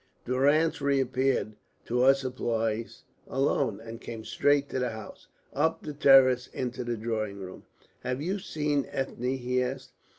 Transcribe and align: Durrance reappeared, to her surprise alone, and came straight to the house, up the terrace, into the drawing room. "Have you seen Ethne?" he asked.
Durrance 0.25 0.81
reappeared, 0.81 1.53
to 1.85 2.01
her 2.01 2.15
surprise 2.15 3.03
alone, 3.27 3.79
and 3.79 4.01
came 4.01 4.23
straight 4.25 4.67
to 4.69 4.79
the 4.79 4.89
house, 4.89 5.27
up 5.53 5.83
the 5.83 5.93
terrace, 5.93 6.47
into 6.47 6.83
the 6.83 6.97
drawing 6.97 7.37
room. 7.37 7.65
"Have 7.99 8.19
you 8.19 8.39
seen 8.39 8.87
Ethne?" 8.91 9.37
he 9.37 9.61
asked. 9.61 9.91